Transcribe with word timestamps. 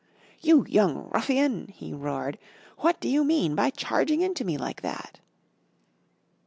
"You 0.39 0.65
young 0.67 1.09
ruffian," 1.11 1.67
he 1.67 1.93
roared, 1.93 2.39
"what 2.79 2.99
do 2.99 3.07
you 3.07 3.23
mean 3.23 3.53
by 3.53 3.69
charging 3.69 4.21
into 4.21 4.43
me 4.43 4.57
like 4.57 4.81
that?" 4.81 5.19